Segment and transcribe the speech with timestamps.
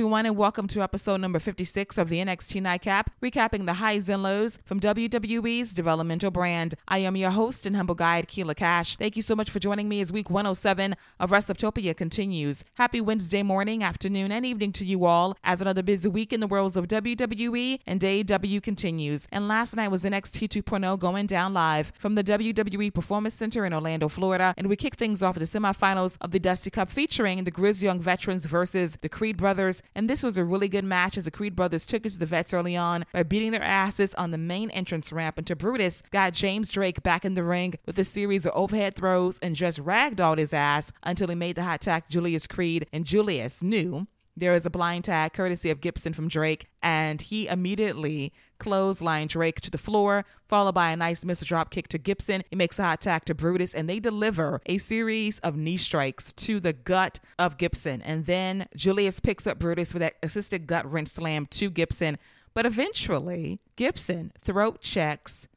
[0.00, 4.22] Everyone, and welcome to episode number 56 of the NXT Nightcap, recapping the highs and
[4.22, 6.74] lows from WWE's developmental brand.
[6.88, 8.96] I am your host and humble guide, Keila Cash.
[8.96, 12.64] Thank you so much for joining me as week 107 of WrestleTopia continues.
[12.76, 16.46] Happy Wednesday morning, afternoon, and evening to you all as another busy week in the
[16.46, 19.28] worlds of WWE and AEW continues.
[19.30, 23.74] And last night was NXT 2.0 going down live from the WWE Performance Center in
[23.74, 27.44] Orlando, Florida, and we kick things off with the semifinals of the Dusty Cup featuring
[27.44, 31.16] the Grizzled Young Veterans versus the Creed brothers, and this was a really good match
[31.16, 34.14] as the Creed brothers took it to the vets early on by beating their asses
[34.14, 37.98] on the main entrance ramp until Brutus got James Drake back in the ring with
[37.98, 41.80] a series of overhead throws and just ragdolled his ass until he made the hot
[41.80, 46.28] tag Julius Creed, and Julius knew there was a blind tag courtesy of Gibson from
[46.28, 51.70] Drake, and he immediately clothesline Drake to the floor, followed by a nice missile drop
[51.70, 52.42] kick to Gibson.
[52.48, 56.32] He makes a hot attack to Brutus, and they deliver a series of knee strikes
[56.34, 58.02] to the gut of Gibson.
[58.02, 62.18] And then Julius picks up Brutus with that assisted gut wrench slam to Gibson.
[62.54, 65.48] But eventually, Gibson throat checks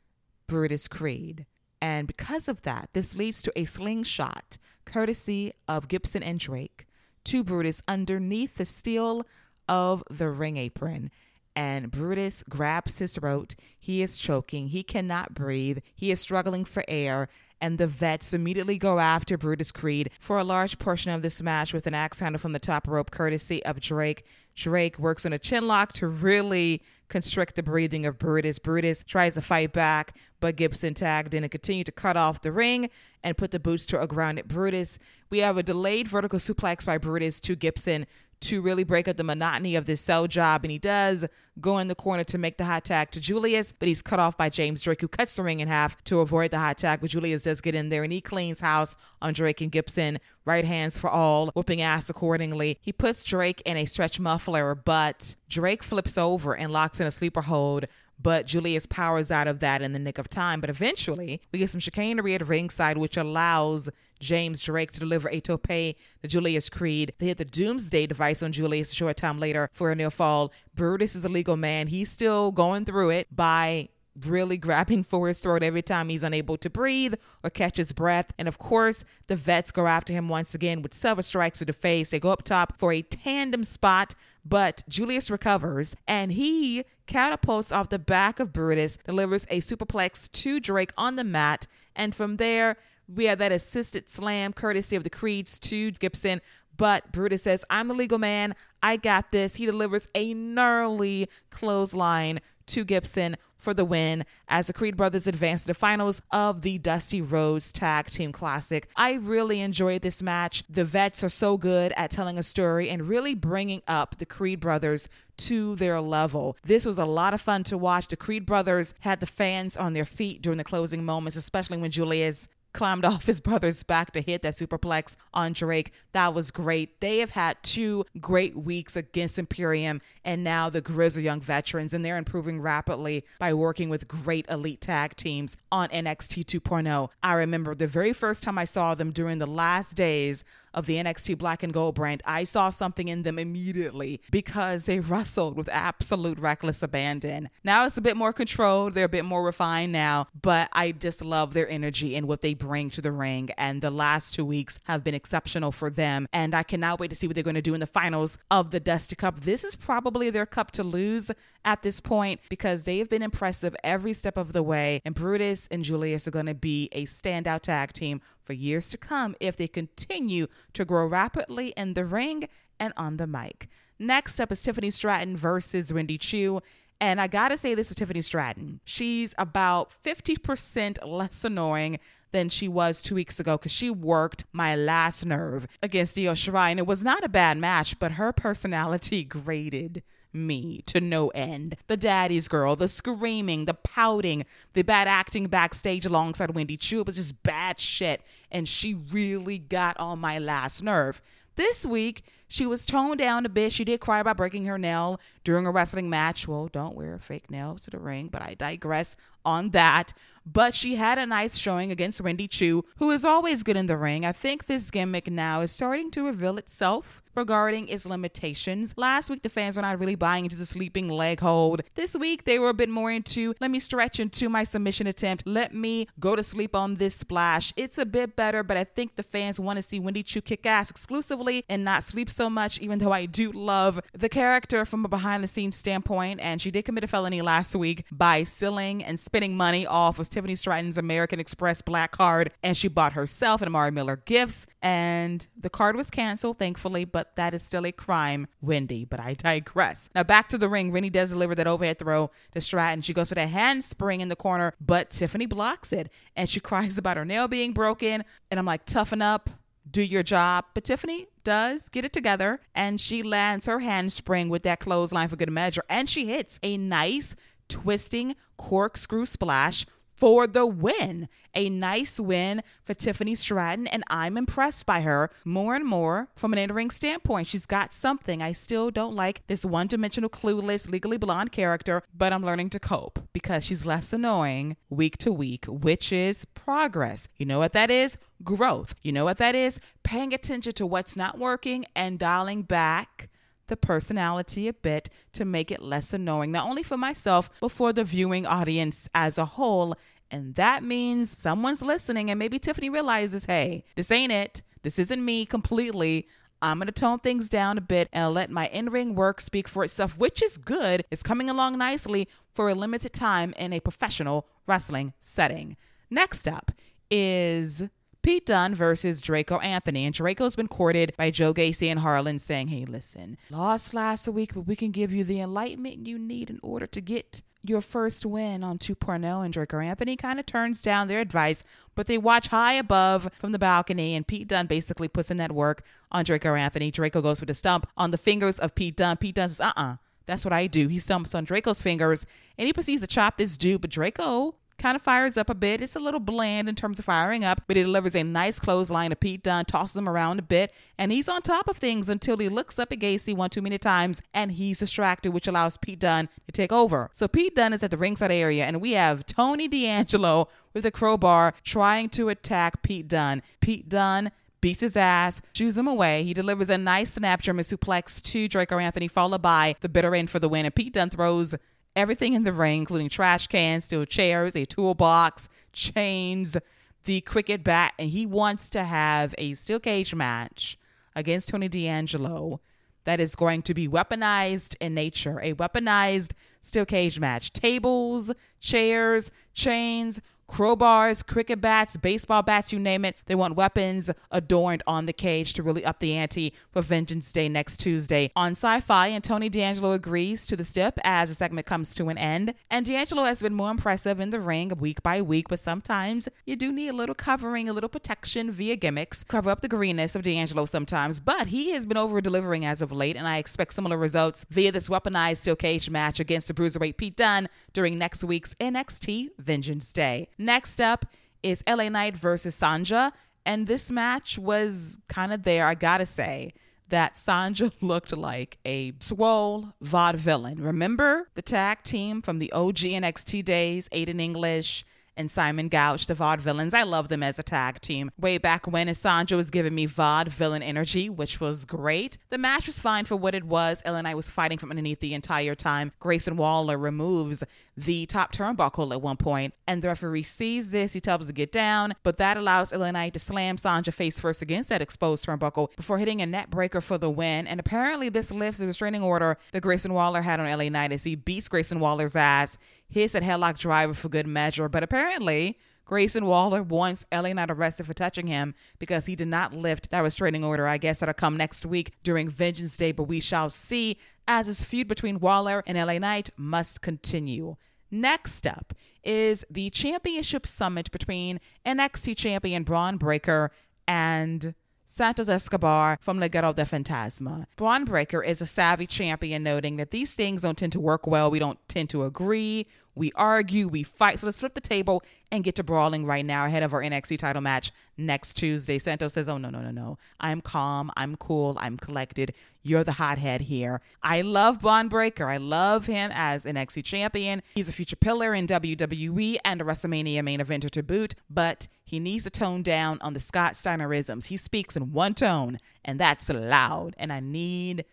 [0.48, 1.46] Brutus Creed.
[1.82, 6.88] And because of that, this leads to a slingshot courtesy of Gibson and Drake
[7.26, 9.26] to Brutus underneath the steel
[9.68, 11.12] of the ring apron
[11.56, 13.56] and Brutus grabs his throat.
[13.80, 14.70] He is choking.
[14.70, 15.80] He cannot breathe.
[15.96, 17.30] He is struggling for air.
[17.62, 21.74] And the vets immediately go after Brutus Creed for a large portion of this match
[21.74, 24.26] with an axe handle from the top rope, courtesy of Drake.
[24.54, 26.82] Drake works on a chin lock to really
[27.14, 28.58] constrict the breathing of Brutus.
[28.58, 32.52] Brutus tries to fight back, but Gibson tagged in and continued to cut off the
[32.52, 32.90] ring
[33.24, 34.98] and put the boots to a grounded Brutus.
[35.30, 38.08] We have a delayed vertical suplex by Brutus to Gibson
[38.44, 40.64] to really break up the monotony of this sell job.
[40.64, 41.26] And he does
[41.60, 44.38] go in the corner to make the hot tag to Julius, but he's cut off
[44.38, 47.02] by James Drake, who cuts the ring in half to avoid the hot tag.
[47.02, 50.20] But Julius does get in there and he cleans house on Drake and Gibson.
[50.46, 52.78] Right hands for all, whooping ass accordingly.
[52.82, 57.12] He puts Drake in a stretch muffler, but Drake flips over and locks in a
[57.12, 57.88] sleeper hold
[58.22, 60.62] but Julius powers out of that in the nick of time.
[60.62, 63.90] But eventually, we get some chicanery at ringside, which allows
[64.24, 65.94] James Drake to deliver a tope to
[66.26, 67.14] Julius Creed.
[67.20, 70.52] They hit the doomsday device on Julius a short time later for a near fall.
[70.74, 71.88] Brutus is a legal man.
[71.88, 73.90] He's still going through it by
[74.26, 78.34] really grabbing for his throat every time he's unable to breathe or catch his breath.
[78.38, 81.74] And of course, the vets go after him once again with several strikes to the
[81.74, 82.10] face.
[82.10, 87.90] They go up top for a tandem spot, but Julius recovers and he catapults off
[87.90, 92.78] the back of Brutus, delivers a superplex to Drake on the mat, and from there,
[93.08, 96.42] we have that assisted slam courtesy of the Creeds to Gibson.
[96.76, 98.56] But Brutus says, I'm the legal man.
[98.82, 99.56] I got this.
[99.56, 105.62] He delivers a gnarly clothesline to Gibson for the win as the Creed brothers advance
[105.62, 108.88] to the finals of the Dusty Rhodes Tag Team Classic.
[108.96, 110.64] I really enjoyed this match.
[110.70, 114.60] The vets are so good at telling a story and really bringing up the Creed
[114.60, 116.58] brothers to their level.
[116.64, 118.08] This was a lot of fun to watch.
[118.08, 121.92] The Creed brothers had the fans on their feet during the closing moments, especially when
[121.92, 125.92] Julius climbed off his brother's back to hit that superplex on Drake.
[126.12, 127.00] That was great.
[127.00, 132.04] They have had two great weeks against Imperium and now the Grizzled Young veterans, and
[132.04, 137.10] they're improving rapidly by working with great elite tag teams on NXT 2.0.
[137.22, 140.96] I remember the very first time I saw them during the last days of the
[140.96, 145.70] NXT Black and Gold brand, I saw something in them immediately because they wrestled with
[145.72, 147.50] absolute reckless abandon.
[147.64, 151.24] Now it's a bit more controlled, they're a bit more refined now, but I just
[151.24, 153.50] love their energy and what they bring to the ring.
[153.58, 156.28] And the last two weeks have been exceptional for them.
[156.34, 158.72] And I cannot wait to see what they're going to do in the finals of
[158.72, 159.42] the Dusty Cup.
[159.42, 161.32] This is probably their cup to lose
[161.66, 165.02] at this point because they have been impressive every step of the way.
[165.06, 168.98] And Brutus and Julius are going to be a standout tag team for years to
[168.98, 172.48] come if they continue to grow rapidly in the ring
[172.80, 173.68] and on the mic.
[174.00, 176.62] Next up is Tiffany Stratton versus Wendy Choo.
[177.00, 178.80] And I gotta say this with Tiffany Stratton.
[178.86, 182.00] She's about 50% less annoying
[182.32, 186.72] than she was two weeks ago because she worked my last nerve against Io Shirai.
[186.72, 191.78] And it was not a bad match, but her personality grated me to no end.
[191.88, 197.02] The daddy's girl, the screaming, the pouting, the bad acting backstage alongside Wendy Choo.
[197.02, 198.22] It was just bad shit.
[198.52, 201.22] And she really got on my last nerve.
[201.56, 203.72] This week, she was toned down a bit.
[203.74, 206.48] She did cry about breaking her nail during a wrestling match.
[206.48, 209.16] Well, don't wear fake nails to the ring, but I digress
[209.46, 210.14] on that.
[210.46, 213.98] But she had a nice showing against Wendy Choo, who is always good in the
[213.98, 214.26] ring.
[214.26, 218.94] I think this gimmick now is starting to reveal itself regarding its limitations.
[218.98, 221.82] Last week, the fans were not really buying into the sleeping leg hold.
[221.96, 225.48] This week, they were a bit more into let me stretch into my submission attempt.
[225.48, 227.74] Let me go to sleep on this splash.
[227.76, 230.66] It's a bit better, but I think the fans want to see Wendy Choo kick
[230.66, 235.06] ass exclusively and not sleep so much, even though I do love the character from
[235.06, 236.40] a behind the scenes standpoint.
[236.40, 240.30] And she did commit a felony last week by stealing and spending money off of
[240.30, 242.52] Tiffany Stratton's American Express Black Card.
[242.62, 244.68] And she bought herself and Amari Miller gifts.
[244.80, 249.06] And the card was canceled, thankfully, but that is still a crime, Wendy.
[249.06, 250.08] But I digress.
[250.14, 250.92] Now back to the ring.
[250.92, 253.02] Rennie does deliver that overhead throw to Stratton.
[253.02, 256.12] She goes for the handspring in the corner, but Tiffany blocks it.
[256.36, 258.24] And she cries about her nail being broken.
[258.52, 259.50] And I'm like, toughen up
[259.90, 260.66] do your job.
[260.74, 265.36] But Tiffany does get it together and she lands her handspring with that clothesline for
[265.36, 265.84] good measure.
[265.90, 267.36] And she hits a nice
[267.68, 271.28] twisting corkscrew splash for the win.
[271.56, 276.54] A nice win for Tiffany Stratton, and I'm impressed by her more and more from
[276.54, 277.48] an in ring standpoint.
[277.48, 278.42] She's got something.
[278.42, 282.80] I still don't like this one dimensional, clueless, legally blonde character, but I'm learning to
[282.80, 287.28] cope because she's less annoying week to week, which is progress.
[287.38, 288.18] You know what that is?
[288.44, 288.96] Growth.
[289.04, 289.80] You know what that is?
[290.04, 293.30] Paying attention to what's not working and dialing back
[293.74, 297.92] the personality a bit to make it less annoying, not only for myself, but for
[297.92, 299.96] the viewing audience as a whole.
[300.30, 304.62] And that means someone's listening, and maybe Tiffany realizes, hey, this ain't it.
[304.84, 306.28] This isn't me completely.
[306.62, 309.68] I'm going to tone things down a bit and let my in ring work speak
[309.68, 311.04] for itself, which is good.
[311.10, 315.78] It's coming along nicely for a limited time in a professional wrestling setting.
[316.12, 316.72] Next up
[317.10, 317.90] is
[318.24, 320.06] Pete Dunne versus Draco Anthony.
[320.06, 324.54] And Draco's been courted by Joe Gacy and Harland saying, hey, listen, lost last week,
[324.54, 328.26] but we can give you the enlightenment you need in order to get your first
[328.26, 331.64] win on 2.0 and Draco Anthony kind of turns down their advice,
[331.96, 335.52] but they watch high above from the balcony and Pete Dunne basically puts in that
[335.52, 336.92] work on Draco Anthony.
[336.92, 339.18] Draco goes with a stump on the fingers of Pete Dunne.
[339.18, 340.88] Pete Dunne says, uh-uh, that's what I do.
[340.88, 342.26] He stumps on Draco's fingers
[342.58, 345.82] and he proceeds to chop this dude, but Draco kind of fires up a bit.
[345.82, 349.12] It's a little bland in terms of firing up, but he delivers a nice clothesline
[349.12, 352.38] to Pete Dunne, tosses him around a bit, and he's on top of things until
[352.38, 356.00] he looks up at Gacy one too many times and he's distracted, which allows Pete
[356.00, 357.10] Dunne to take over.
[357.14, 360.92] So Pete Dunne is at the ringside area, and we have Tony D'Angelo with a
[360.92, 363.42] crowbar trying to attack Pete Dunne.
[363.62, 366.24] Pete Dunne beats his ass, shoos him away.
[366.24, 370.30] He delivers a nice snap German suplex to Draco Anthony, followed by the bitter end
[370.30, 370.66] for the win.
[370.66, 371.54] And Pete Dunne throws
[371.96, 376.58] everything in the ring, including trash cans, steel chairs, a toolbox, chains,
[377.06, 380.78] the cricket bat, and he wants to have a steel cage match
[381.16, 382.62] against Tony D'Angelo
[383.06, 387.52] that is going to be weaponized in nature, a weaponized steel cage match.
[387.52, 390.22] Tables, chairs, chains,
[390.54, 393.16] crowbars, cricket bats, baseball bats, you name it.
[393.26, 397.50] They want weapons adorned on the cage to really up the ante for Vengeance Day
[397.50, 399.10] next Tuesday on Syfy.
[399.10, 402.54] And Tony D'Angelo agrees to the stip as the segment comes to an end.
[402.70, 406.56] And D'Angelo has been more impressive in the ring week by week, but sometimes you
[406.56, 410.22] do need a little covering, a little protection via gimmicks, cover up the greenness of
[410.22, 411.20] D'Angelo sometimes.
[411.20, 414.72] But he has been over delivering as of late, and I expect similar results via
[414.72, 419.92] this weaponized steel cage match against the Bruiserweight Pete Dunne during next week's NXT Vengeance
[419.92, 420.30] Day.
[420.44, 421.06] Next up
[421.42, 423.14] is LA Knight versus Sanga.
[423.46, 426.54] And this match was kind of there, I gotta say,
[426.90, 430.64] that Sanga looked like a swole vaudevillain.
[430.64, 436.16] Remember the tag team from the OG NXT days, Aiden English and Simon Gotch, the
[436.16, 436.74] vaudevillains.
[436.74, 438.12] I love them as a tag team.
[438.20, 442.18] Way back when Asanja was giving me vaudevillain energy, which was great.
[442.30, 443.82] The match was fine for what it was.
[443.86, 445.92] LA Knight was fighting from underneath the entire time.
[446.00, 447.44] Grayson Waller removes
[447.76, 450.94] the top turnbuckle at one point, and the referee sees this.
[450.94, 454.42] He tells him to get down, but that allows Knight to slam Sanga face first
[454.42, 457.48] against that exposed turnbuckle before hitting a neckbreaker for the win.
[457.48, 461.04] And apparently, this lifts the restraining order that Grayson Waller had on LA Knight as
[461.04, 462.58] he beats Grayson Waller's ass
[462.94, 464.70] hits that headlock driver for good measure.
[464.70, 469.54] But apparently, Grayson Waller wants LA Knight arrested for touching him because he did not
[469.54, 470.68] lift that restraining order.
[470.68, 473.98] I guess that'll come next week during Vengeance Day, but we shall see
[474.28, 477.56] as this feud between Waller and LA Knight must continue.
[477.92, 478.74] Next up
[479.04, 483.52] is the championship summit between NXT champion Bron Breakker
[483.88, 487.46] and Santos Escobar from Legado del Fantasma.
[487.58, 491.32] Bron Breakker is a savvy champion, noting that these things don't tend to work well.
[491.32, 494.20] We don't tend to agree we argue, we fight.
[494.20, 497.18] So let's flip the table and get to brawling right now ahead of our NXT
[497.18, 498.78] title match next Tuesday.
[498.78, 499.98] Santos says, Oh, no, no, no, no.
[500.20, 500.92] I'm calm.
[500.96, 501.58] I'm cool.
[501.60, 502.34] I'm collected.
[502.62, 503.82] You're the hothead here.
[504.02, 505.28] I love Bron Breakker.
[505.28, 507.44] I love him as an NXT champion.
[507.56, 512.00] He's a future pillar in WWE and a WrestleMania main eventer to boot, but he
[512.00, 514.28] needs to tone down on the Scott Steinerisms.
[514.28, 516.96] He speaks in one tone, and that's loud.
[516.98, 517.84] And I need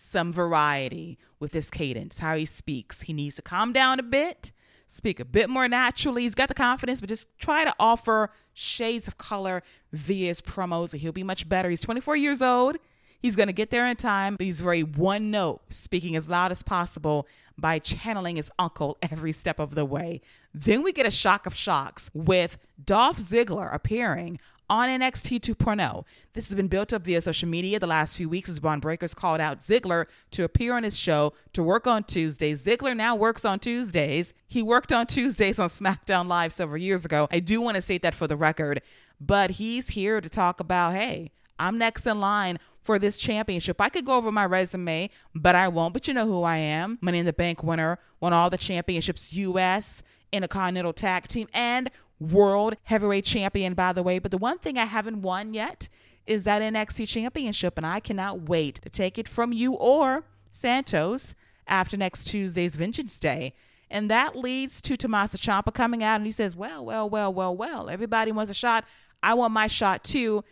[0.00, 3.02] some variety with his cadence, how he speaks.
[3.02, 4.50] He needs to calm down a bit,
[4.86, 6.22] speak a bit more naturally.
[6.22, 10.92] He's got the confidence, but just try to offer shades of color via his promos,
[10.92, 11.68] and he'll be much better.
[11.68, 12.76] He's 24 years old.
[13.20, 16.62] He's going to get there in time, he's very one note, speaking as loud as
[16.62, 17.28] possible
[17.58, 20.22] by channeling his uncle every step of the way.
[20.54, 24.40] Then we get a shock of shocks with Dolph Ziggler appearing
[24.70, 26.04] on NXT 2.0.
[26.32, 29.14] This has been built up via social media the last few weeks as Bron Breakker's
[29.14, 32.64] called out Ziggler to appear on his show to work on Tuesdays.
[32.64, 34.32] Ziggler now works on Tuesdays.
[34.46, 37.28] He worked on Tuesdays on SmackDown Live several years ago.
[37.32, 38.80] I do want to state that for the record,
[39.20, 43.80] but he's here to talk about hey, I'm next in line for this championship.
[43.80, 45.92] I could go over my resume, but I won't.
[45.92, 49.32] But you know who I am Money in the Bank winner, won all the championships,
[49.34, 50.02] U.S.
[50.32, 54.18] Intercontinental Tag Team, and World Heavyweight Champion, by the way.
[54.18, 55.88] But the one thing I haven't won yet
[56.26, 61.34] is that NXT Championship, and I cannot wait to take it from you or Santos
[61.66, 63.54] after next Tuesday's Vengeance Day.
[63.90, 67.56] And that leads to Tommaso Ciampa coming out and he says, Well, well, well, well,
[67.56, 68.84] well, everybody wants a shot.
[69.22, 70.44] I want my shot too.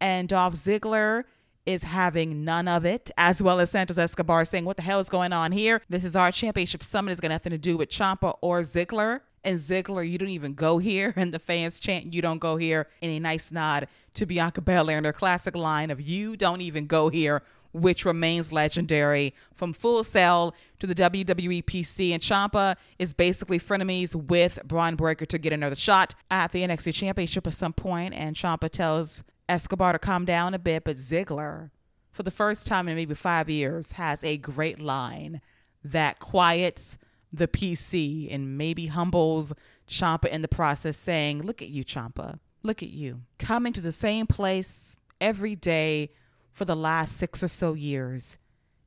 [0.00, 1.24] And Dolph Ziggler
[1.66, 5.08] is having none of it, as well as Santos Escobar saying, What the hell is
[5.08, 5.80] going on here?
[5.88, 7.10] This is our championship summit.
[7.10, 9.20] It's got nothing to do with Ciampa or Ziggler.
[9.44, 11.12] And Ziggler, you don't even go here.
[11.24, 14.96] And the fans chant, You don't go here, in a nice nod to Bianca Belair
[14.96, 20.04] and her classic line of, You don't even go here, which remains legendary from Full
[20.04, 22.12] Sail to the WWE PC.
[22.12, 26.94] And Ciampa is basically frenemies with Bron Breakker to get another shot at the NXT
[26.94, 28.14] Championship at some point.
[28.14, 31.70] And Ciampa tells Escobar to calm down a bit, but Ziggler,
[32.12, 35.40] for the first time in maybe five years, has a great line
[35.82, 36.96] that quiets
[37.34, 39.52] the PC and maybe humbles
[39.88, 42.38] Ciampa in the process, saying, Look at you, Ciampa.
[42.62, 43.22] Look at you.
[43.38, 46.10] Coming to the same place every day
[46.52, 48.38] for the last six or so years.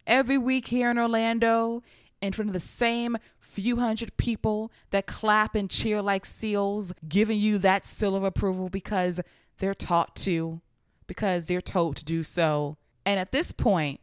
[0.05, 1.83] Every week here in Orlando,
[2.21, 7.37] in front of the same few hundred people that clap and cheer like seals, giving
[7.37, 9.21] you that seal of approval because
[9.59, 10.61] they're taught to,
[11.05, 12.77] because they're told to do so.
[13.05, 13.99] And at this point,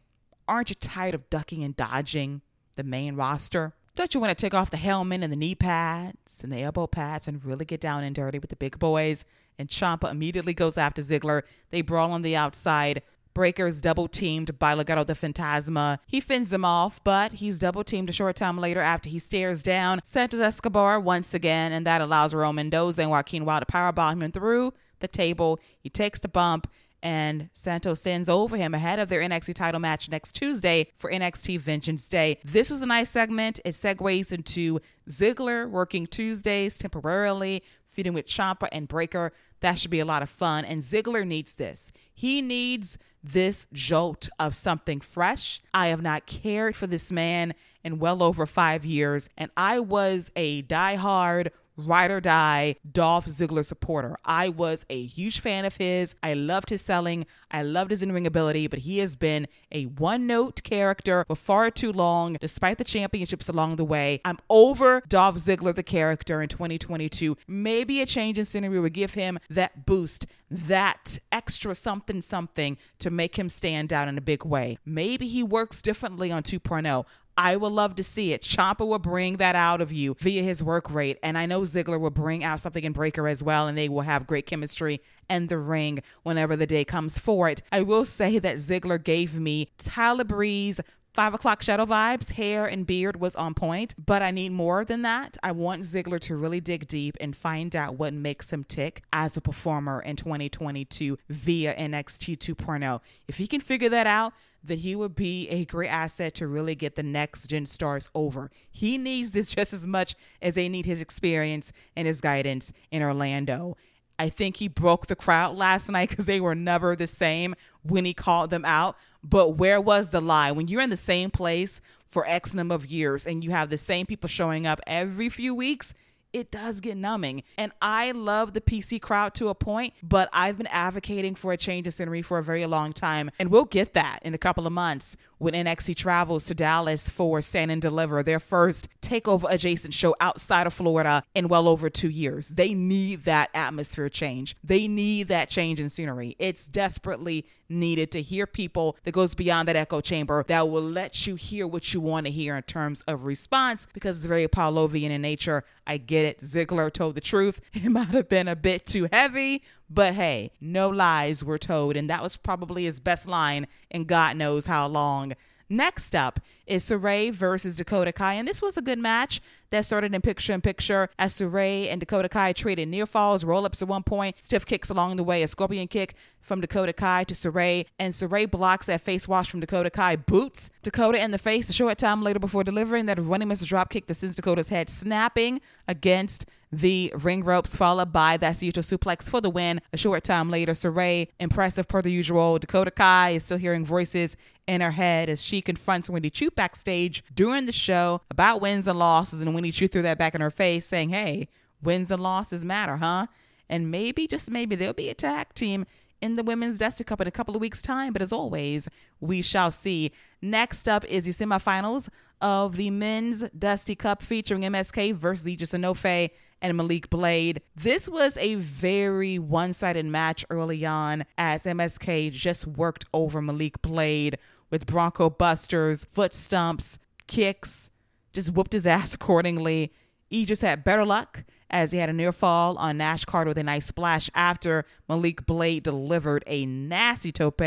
[0.47, 2.41] aren't you tired of ducking and dodging
[2.75, 3.73] the main roster?
[3.95, 6.85] Don't you want to take off the helmet and the knee pads and the elbow
[6.85, 9.23] pads and really get down and dirty with the big boys?
[9.57, 11.43] And Ciampa immediately goes after Ziggler.
[11.71, 13.01] They brawl on the outside.
[13.33, 15.99] Breakker's double teamed by Legado del Fantasma.
[16.07, 19.63] He fends him off, but he's double teamed a short time later after he stares
[19.63, 24.21] down Santos Escobar once again, and that allows Roman Mendoza and Joaquin Wilde to powerbomb
[24.21, 25.59] him through the table.
[25.79, 26.67] He takes the bump,
[27.05, 31.59] and Santos stands over him ahead of their NXT title match next Tuesday for NXT
[31.59, 32.39] Vengeance Day.
[32.43, 33.59] This was a nice segment.
[33.63, 39.33] It segues into Ziggler working Tuesdays temporarily, feuding with Ciampa and Breakker.
[39.59, 40.65] That should be a lot of fun.
[40.65, 41.91] And Ziggler needs this.
[42.11, 45.61] He needs this jolt of something fresh.
[45.75, 50.31] I have not cared for this man in well over five years, and I was
[50.35, 54.15] a diehard ride or die Dolph Ziggler supporter.
[54.23, 56.15] I was a huge fan of his.
[56.23, 57.25] I loved his selling.
[57.51, 61.35] I loved his in ring ability, but he has been a one note character for
[61.35, 64.21] far too long, despite the championships along the way.
[64.25, 67.37] I'm over Dolph Ziggler, the character, in 2022.
[67.47, 73.09] Maybe a change in scenery would give him that boost, that extra something something to
[73.09, 74.77] make him stand out in a big way.
[74.85, 77.05] Maybe he works differently on 2.0.
[77.37, 78.41] I would love to see it.
[78.41, 81.17] Ciampa will bring that out of you via his work rate.
[81.21, 84.01] And I know Ziggler will bring out something in Breakker as well, and they will
[84.01, 87.61] have great chemistry in the ring whenever the day comes for it.
[87.71, 90.79] I will say that Ziggler gave me Tyler Breeze
[91.15, 95.03] Five o'clock shadow vibes, hair and beard was on point, but I need more than
[95.03, 95.37] that.
[95.41, 99.37] I want Ziggler to really dig deep and find out what makes him tick as
[99.37, 102.99] a performer in 2022 via NXT 2.0.
[103.29, 104.33] If he can figure that out,
[104.67, 108.51] then he would be a great asset to really get the next gen stars over.
[108.69, 113.03] He needs this just as much as they need his experience and his guidance in
[113.03, 113.77] Orlando.
[114.17, 118.05] I think he broke the crowd last night because they were never the same when
[118.05, 118.95] he called them out.
[119.23, 120.51] But where was the lie?
[120.51, 123.77] When you're in the same place for X number of years and you have the
[123.77, 125.93] same people showing up every few weeks,
[126.35, 127.43] it does get numbing.
[127.57, 131.57] And I love the PC crowd to a point, but I've been advocating for a
[131.57, 133.31] change of scenery for a very long time.
[133.39, 137.41] And we'll get that in a couple of months when NXT travels to Dallas for
[137.41, 142.09] Stand and Deliver, their first takeover adjacent show outside of Florida in well over two
[142.09, 142.49] years.
[142.49, 144.55] They need that atmosphere change.
[144.63, 146.35] They need that change in scenery.
[146.39, 151.25] It's desperately needed to hear people that goes beyond that echo chamber that will let
[151.25, 155.09] you hear what you want to hear in terms of response because it's very Pavlovian
[155.09, 155.63] in nature.
[155.87, 156.41] I get it.
[156.41, 157.61] Ziggler told the truth.
[157.85, 161.95] It might have been a bit too heavy, but hey, no lies were told.
[161.95, 165.33] And that was probably his best line in God knows how long.
[165.69, 170.13] Next up is Sarray versus Dakota Kai, and this was a good match that started
[170.13, 173.87] in picture in picture as Sarray and Dakota Kai traded near falls, roll ups at
[173.87, 177.87] one point, stiff kicks along the way, a scorpion kick from Dakota Kai to Sarray,
[177.97, 181.73] and Sarray blocks that face wash from Dakota Kai, boots Dakota in the face a
[181.73, 185.61] short time later before delivering that running missile drop kick that sends Dakota's head snapping
[185.87, 189.81] against the ring ropes, followed by that Seattle suplex for the win.
[189.93, 192.59] A short time later, Sarray, impressive per the usual.
[192.59, 194.35] Dakota Kai is still hearing voices
[194.67, 198.99] in her head as she confronts Wendy Choo backstage during the show about wins and
[198.99, 199.41] losses.
[199.41, 201.47] And Wendy Choo threw that back in her face, saying, Hey,
[201.81, 203.27] wins and losses matter, huh?
[203.69, 205.85] And maybe, just maybe, there'll be a tag team
[206.21, 208.13] in the Women's Dusty Cup in a couple of weeks' time.
[208.13, 208.87] But as always,
[209.19, 210.11] we shall see.
[210.41, 212.09] Next up is the semifinals
[212.41, 216.29] of the Men's Dusty Cup featuring MSK versus Edris Enofe
[216.65, 217.61] and Malik Blade.
[217.75, 223.81] This was a very one sided match early on as MSK just worked over Malik
[223.83, 224.39] Blade
[224.71, 227.91] with Bronco Busters, foot stumps, kicks,
[228.33, 229.93] just whooped his ass accordingly.
[230.31, 233.63] Just had better luck as he had a near fall on Nash Carter with a
[233.63, 237.61] nice splash after Malik Blade delivered a nasty tope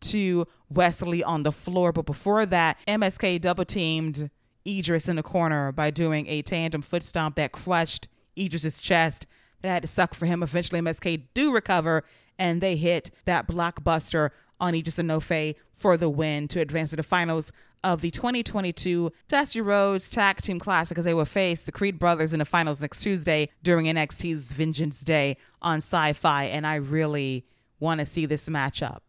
[0.00, 1.92] to Wesley on the floor.
[1.92, 4.30] But before that, MSK double teamed
[4.66, 9.26] Edris in the corner by doing a tandem foot stomp that crushed Edris's chest.
[9.62, 10.42] That had to suck for him.
[10.42, 12.04] Eventually, MSK do recover
[12.38, 17.02] and they hit that blockbuster on Edris Enofe for the win to advance to the
[17.02, 21.98] finals of the 2022 Dusty Rhodes Tag Team Classic as they will face the Creed
[21.98, 26.48] brothers in the finals next Tuesday during NXT's Vengeance Day on Syfy.
[26.48, 27.46] And I really
[27.78, 29.00] want to see this matchup.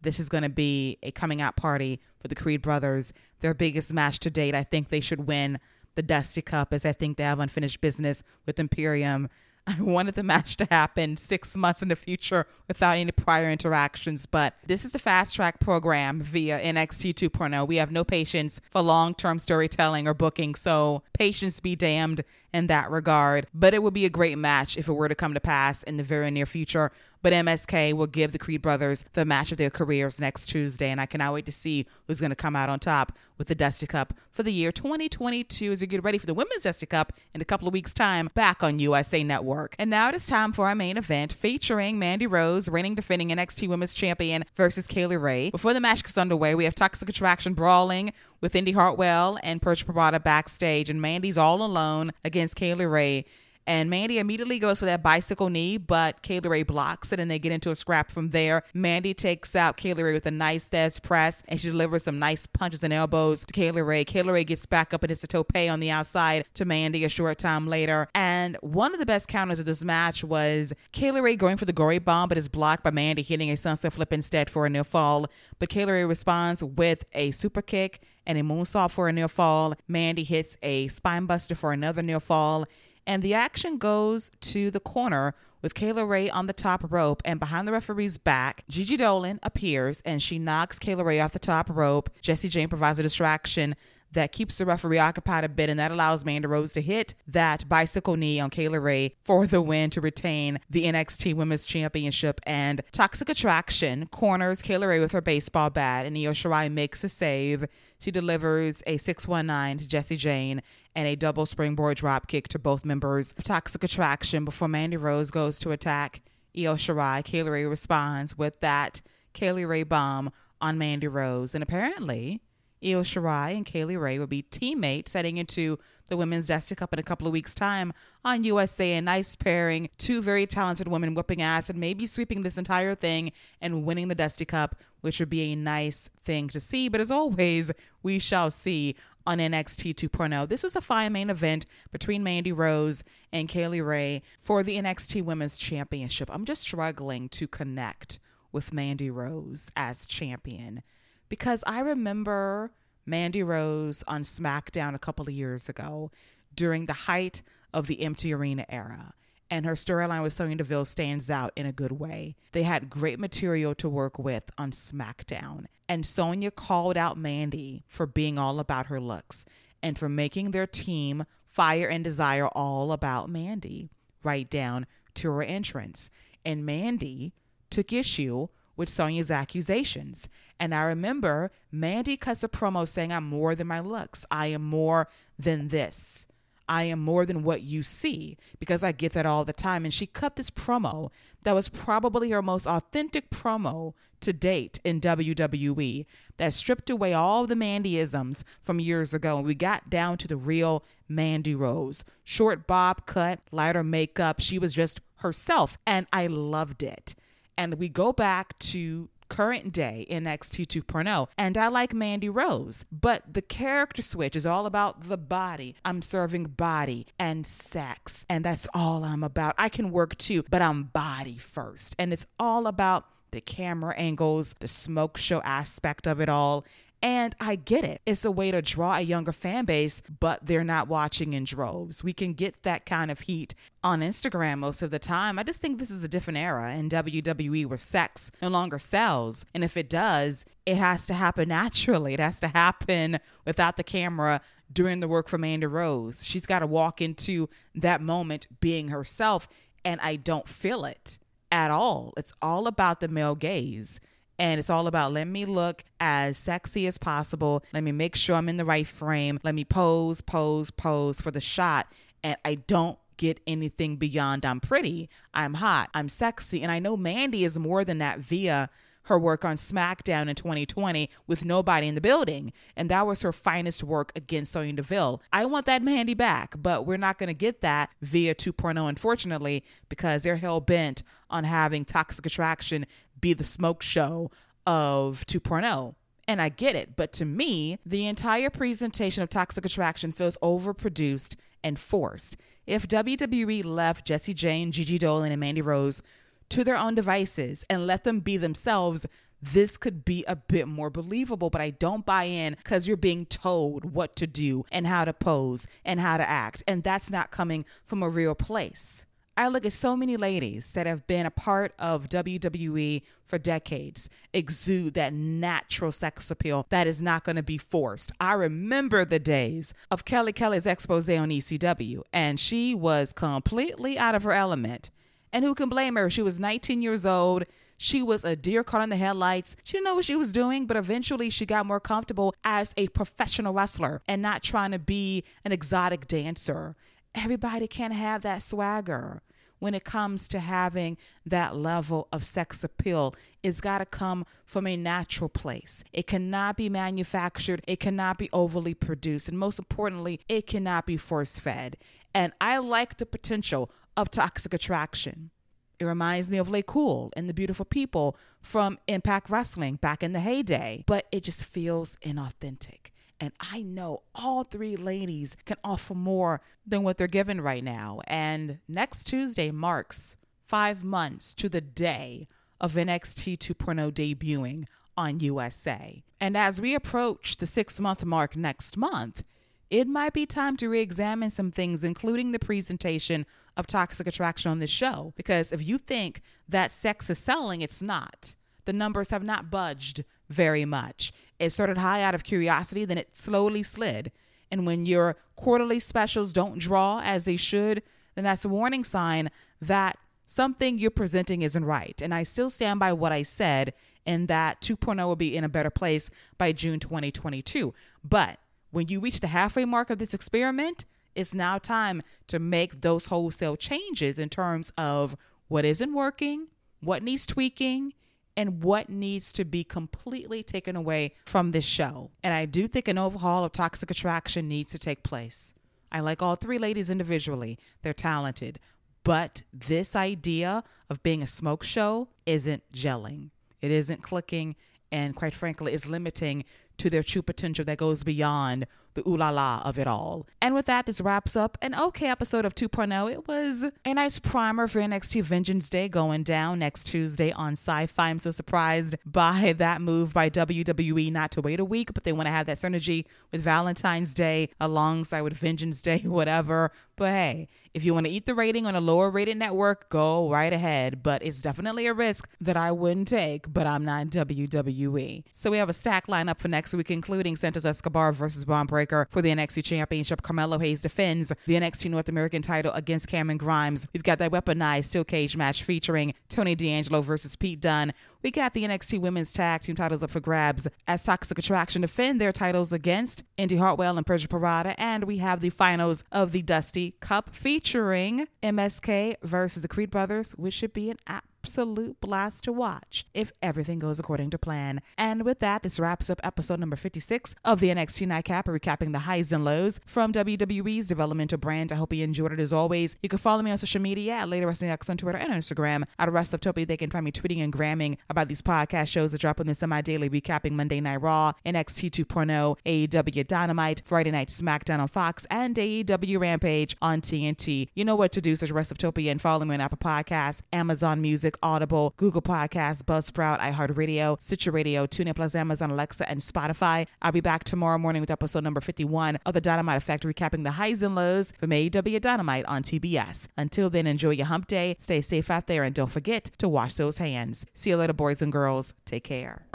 [0.00, 3.92] This is going to be a coming out party for the Creed brothers, their biggest
[3.92, 4.54] match to date.
[4.54, 5.58] I think they should win
[5.96, 9.28] the Dusty Cup as I think they have unfinished business with Imperium
[9.66, 14.24] I wanted the match to happen six months in the future without any prior interactions,
[14.24, 17.66] but this is the fast track program via NXT 2.0.
[17.66, 22.22] We have no patience for long term storytelling or booking, so patience be damned
[22.54, 23.48] in that regard.
[23.52, 25.96] But it would be a great match if it were to come to pass in
[25.96, 26.92] the very near future.
[27.26, 31.00] But MSK will give the Creed brothers the match of their careers next Tuesday, and
[31.00, 33.84] I cannot wait to see who's going to come out on top with the Dusty
[33.88, 37.40] Cup for the year 2022 as we get ready for the Women's Dusty Cup in
[37.40, 39.74] a couple of weeks' time back on USA Network.
[39.76, 43.66] And now it is time for our main event featuring Mandy Rose, reigning defending NXT
[43.70, 45.50] Women's Champion, versus Kay Lee Ray.
[45.50, 49.84] Before the match gets underway, we have Toxic Attraction brawling with Indi Hartwell and Persia
[49.84, 53.24] Pirotta backstage, and Mandy's all alone against Kay Lee Ray.
[53.66, 57.30] And Mandy immediately goes for that bicycle knee, but Kay Lee Ray blocks it and
[57.30, 58.62] they get into a scrap from there.
[58.74, 62.18] Mandy takes out Kay Lee Ray with a nice Thesz press and she delivers some
[62.18, 64.04] nice punches and elbows to Kay Lee Ray.
[64.04, 67.04] Kay Lee Ray gets back up and hits a tope on the outside to Mandy
[67.04, 68.08] a short time later.
[68.14, 71.64] And one of the best counters of this match was Kay Lee Ray going for
[71.64, 74.70] the gory bomb, but is blocked by Mandy hitting a sunset flip instead for a
[74.70, 75.26] near fall.
[75.58, 79.28] But Kay Lee Ray responds with a super kick and a moonsault for a near
[79.28, 79.74] fall.
[79.88, 82.66] Mandy hits a spinebuster for another near fall.
[83.06, 87.22] And the action goes to the corner with Kay Lee Ray on the top rope,
[87.24, 91.32] and behind the referee's back, Gigi Dolan appears and she knocks Kay Lee Ray off
[91.32, 92.10] the top rope.
[92.20, 93.74] Jessie Jane provides a distraction
[94.12, 97.68] that keeps the referee occupied a bit, and that allows Mandy Rose to hit that
[97.68, 102.40] bicycle knee on Kay Lee Ray for the win to retain the NXT Women's Championship.
[102.44, 107.04] And Toxic Attraction corners Kay Lee Ray with her baseball bat, and Io Shirai makes
[107.04, 107.66] a save.
[107.98, 110.62] She delivers a 619 to Jessie Jane
[110.94, 115.30] and a double springboard drop kick to both members of Toxic Attraction before Mandy Rose
[115.30, 116.22] goes to attack
[116.56, 117.24] Io Shirai.
[117.24, 120.30] Kay Lee Ray responds with that Kay Lee Ray bomb
[120.60, 121.54] on Mandy Rose.
[121.54, 122.40] And apparently,
[122.84, 126.92] Io Shirai and Kay Lee Ray will be teammates heading into the Women's Dusty Cup
[126.92, 127.92] in a couple of weeks' time
[128.24, 128.94] on USA.
[128.94, 133.32] A nice pairing, two very talented women whooping ass and maybe sweeping this entire thing
[133.60, 136.88] and winning the Dusty Cup, which would be a nice thing to see.
[136.88, 138.94] But as always, we shall see
[139.26, 140.48] on NXT 2.0.
[140.48, 144.76] This was a fine main event between Mandy Rose and Kay Lee Ray for the
[144.76, 146.30] NXT Women's Championship.
[146.32, 148.20] I'm just struggling to connect
[148.52, 150.82] with Mandy Rose as champion
[151.28, 152.72] because I remember
[153.04, 156.10] Mandy Rose on SmackDown a couple of years ago
[156.54, 159.12] during the height of the empty arena era.
[159.48, 162.34] And her storyline with Sonya Deville stands out in a good way.
[162.50, 165.66] They had great material to work with on SmackDown.
[165.88, 169.44] And Sonya called out Mandy for being all about her looks
[169.82, 173.88] and for making their team Fire and Desire all about Mandy,
[174.24, 174.84] right down
[175.14, 176.10] to her entrance.
[176.44, 177.32] And Mandy
[177.70, 180.28] took issue with Sonya's accusations.
[180.60, 184.24] And I remember Mandy cuts a promo saying, I'm more than my looks.
[184.30, 185.08] I am more
[185.38, 186.26] than this.
[186.68, 189.84] I am more than what you see because I get that all the time.
[189.84, 191.10] And she cut this promo
[191.44, 196.06] that was probably her most authentic promo to date in WWE
[196.38, 199.38] that stripped away all the Mandyisms from years ago.
[199.38, 202.04] And we got down to the real Mandy Rose.
[202.24, 204.40] Short bob cut, lighter makeup.
[204.40, 205.78] She was just herself.
[205.86, 207.14] And I loved it.
[207.58, 211.28] And we go back to current day NXT 2.0.
[211.36, 215.74] And I like Mandy Rose, but the character switch is all about the body.
[215.84, 219.54] I'm serving body and sex, and that's all I'm about.
[219.58, 221.96] I can work too, but I'm body first.
[221.98, 226.64] And it's all about the camera angles, the smoke show aspect of it all.
[227.02, 228.00] And I get it.
[228.06, 232.02] It's a way to draw a younger fan base, but they're not watching in droves.
[232.02, 233.54] We can get that kind of heat
[233.84, 235.38] on Instagram most of the time.
[235.38, 239.44] I just think this is a different era in WWE where sex no longer sells.
[239.54, 242.14] And if it does, it has to happen naturally.
[242.14, 244.40] It has to happen without the camera
[244.72, 246.24] doing the work for Amanda Rose.
[246.24, 249.46] She's got to walk into that moment being herself.
[249.84, 251.18] And I don't feel it
[251.52, 252.14] at all.
[252.16, 254.00] It's all about the male gaze.
[254.38, 257.62] And it's all about let me look as sexy as possible.
[257.72, 259.40] Let me make sure I'm in the right frame.
[259.42, 261.86] Let me pose, pose, pose for the shot.
[262.22, 266.62] And I don't get anything beyond I'm pretty, I'm hot, I'm sexy.
[266.62, 268.68] And I know Mandy is more than that via
[269.06, 272.52] her work on SmackDown in 2020 with nobody in the building.
[272.76, 275.22] And that was her finest work against Sonya Deville.
[275.32, 279.64] I want that Mandy back, but we're not going to get that via 2.0, unfortunately,
[279.88, 282.86] because they're hell bent on having Toxic Attraction
[283.20, 284.30] be the smoke show
[284.66, 285.94] of 2.0.
[286.28, 291.36] And I get it, but to me, the entire presentation of Toxic Attraction feels overproduced
[291.62, 292.36] and forced.
[292.66, 296.02] If WWE left Jessie Jane, Gigi Dolan, and Mandy Rose
[296.50, 299.06] to their own devices and let them be themselves,
[299.40, 303.26] this could be a bit more believable, but I don't buy in because you're being
[303.26, 306.62] told what to do and how to pose and how to act.
[306.66, 309.06] And that's not coming from a real place.
[309.38, 314.08] I look at so many ladies that have been a part of WWE for decades
[314.32, 318.12] exude that natural sex appeal that is not going to be forced.
[318.18, 324.14] I remember the days of Kelly Kelly's expose on ECW, and she was completely out
[324.14, 324.90] of her element.
[325.32, 326.08] And who can blame her?
[326.10, 327.44] She was 19 years old.
[327.78, 329.54] She was a deer caught in the headlights.
[329.62, 332.88] She didn't know what she was doing, but eventually she got more comfortable as a
[332.88, 336.74] professional wrestler and not trying to be an exotic dancer.
[337.14, 339.22] Everybody can't have that swagger
[339.58, 343.14] when it comes to having that level of sex appeal.
[343.42, 345.82] It's got to come from a natural place.
[345.92, 350.96] It cannot be manufactured, it cannot be overly produced, and most importantly, it cannot be
[350.96, 351.76] force fed.
[352.14, 355.30] And I like the potential of toxic attraction.
[355.78, 360.20] It reminds me of LayCool and the beautiful people from Impact Wrestling back in the
[360.20, 362.92] heyday, but it just feels inauthentic.
[363.20, 368.00] And I know all three ladies can offer more than what they're given right now.
[368.06, 372.28] And next Tuesday marks five months to the day
[372.60, 374.64] of NXT 2.0 debuting
[374.96, 376.02] on USA.
[376.20, 379.22] And as we approach the six month mark next month,
[379.70, 383.26] it might be time to re examine some things, including the presentation
[383.56, 385.12] of toxic attraction on this show.
[385.16, 388.34] Because if you think that sex is selling, it's not.
[388.64, 391.12] The numbers have not budged very much.
[391.38, 394.12] It started high out of curiosity, then it slowly slid.
[394.50, 397.82] And when your quarterly specials don't draw as they should,
[398.14, 402.00] then that's a warning sign that something you're presenting isn't right.
[402.00, 403.72] And I still stand by what I said
[404.04, 407.74] in that 2.0 will be in a better place by June 2022.
[408.04, 408.38] But
[408.76, 410.84] when you reach the halfway mark of this experiment,
[411.14, 415.16] it's now time to make those wholesale changes in terms of
[415.48, 416.48] what isn't working,
[416.80, 417.94] what needs tweaking,
[418.36, 422.10] and what needs to be completely taken away from this show.
[422.22, 425.54] And I do think an overhaul of Toxic Attraction needs to take place.
[425.90, 428.58] I like all three ladies individually, they're talented.
[429.04, 433.30] But this idea of being a smoke show isn't gelling.
[433.62, 434.54] It isn't clicking,
[434.92, 436.44] and quite frankly, is limiting
[436.78, 440.26] to their true potential that goes beyond the ooh la la of it all.
[440.42, 443.12] And with that, this wraps up an okay episode of 2.0.
[443.12, 447.92] It was a nice primer for NXT Vengeance Day going down next Tuesday on Syfy.
[447.98, 452.12] I'm so surprised by that move by WWE not to wait a week, but they
[452.12, 456.72] want to have that synergy with Valentine's Day alongside with Vengeance Day, whatever.
[456.96, 460.30] But hey, if you want to eat the rating on a lower rated network, go
[460.30, 461.02] right ahead.
[461.02, 465.24] But it's definitely a risk that I wouldn't take, but I'm not WWE.
[465.30, 469.22] So we have a stack lineup for next week, including Santos Escobar versus Bron For
[469.22, 470.22] the NXT Championship.
[470.22, 473.86] Carmelo Hayes defends the NXT North American title against Cameron Grimes.
[473.92, 477.92] We've got that weaponized steel cage match featuring Tony D'Angelo versus Pete Dunne.
[478.22, 482.20] We got the NXT Women's Tag Team titles up for grabs as Toxic Attraction defend
[482.20, 484.74] their titles against Indi Hartwell and Persia Pirotta.
[484.78, 490.32] And we have the finals of the Dusty Cup featuring MSK versus the Creed Brothers,
[490.32, 490.98] which should be an
[491.46, 494.80] absolute blast to watch if everything goes according to plan.
[494.98, 498.98] And with that, this wraps up episode number 56 of the NXT Nightcap, recapping the
[498.98, 501.70] highs and lows from WWE's developmental brand.
[501.70, 502.96] I hope you enjoyed it as always.
[503.00, 505.84] You can follow me on social media at Lady Wrestling X on Twitter and Instagram.
[506.00, 509.38] At WrestleTopia, they can find me tweeting and gramming about these podcast shows that drop
[509.38, 514.88] on the semi-daily recapping Monday Night Raw, NXT 2.0, AEW Dynamite, Friday Night SmackDown on
[514.88, 517.68] Fox, and AEW Rampage on TNT.
[517.76, 518.32] You know what to do.
[518.32, 521.00] WrestleTopia and follow me on Apple Podcasts, Amazon
[521.42, 526.86] Audible, Google Podcasts, Buzzsprout, iHeartRadio, Stitcher Radio, TuneIn Plus, Amazon Alexa, and Spotify.
[527.02, 530.52] I'll be back tomorrow morning with episode number 51 of the Dynamite Effect, recapping the
[530.52, 533.28] highs and lows from AEW Dynamite on TBS.
[533.36, 536.74] Until then, enjoy your hump day, stay safe out there, and don't forget to wash
[536.74, 537.46] those hands.
[537.54, 538.74] See you later, boys and girls.
[538.84, 539.46] Take care.